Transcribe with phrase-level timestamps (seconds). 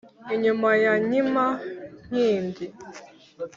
[0.35, 1.45] inyuma ya nkima
[2.07, 2.65] nkindi.